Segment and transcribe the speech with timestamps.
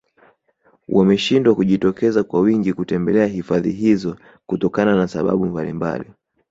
[0.89, 6.05] wameshindwa kujitokeza kwa wingi kutembelea hifadhi hizo kutokana na sababu mbalimbali